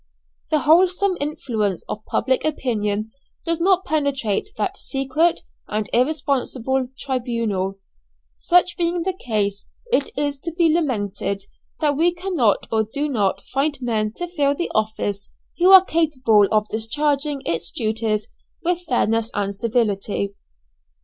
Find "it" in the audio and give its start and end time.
9.91-10.09